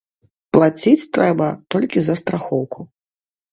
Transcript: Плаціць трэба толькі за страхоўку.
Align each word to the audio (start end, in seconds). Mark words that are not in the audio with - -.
Плаціць 0.55 1.09
трэба 1.17 1.47
толькі 1.77 1.99
за 2.07 2.19
страхоўку. 2.25 2.79